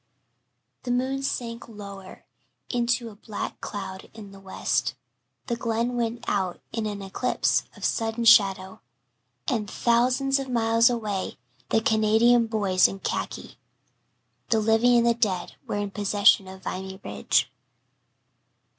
[0.81, 2.25] The moon sank lower
[2.71, 4.95] into a black cloud in the west,
[5.45, 8.81] the Glen went out in an eclipse of sudden shadow
[9.47, 11.37] and thousands of miles away
[11.69, 13.59] the Canadian boys in khaki
[14.49, 17.51] the living and the dead were in possession of Vimy Ridge.